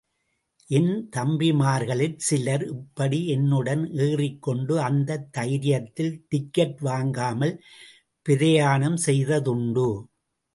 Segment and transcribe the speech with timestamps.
[0.69, 7.55] என் தம்பிமார்களில் சிலர் இப்படி என்னுடன் ஏறிக்கொண்டு அந்தத் தைரியத்தில் டிக்கட் வாங்காமல்
[8.25, 9.87] பிரயாணம் செய்ததுண்டு.